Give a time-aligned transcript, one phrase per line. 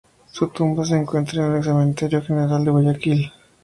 [0.31, 3.31] Su tumba se encuentra en el Cementerio General de Guayaquil.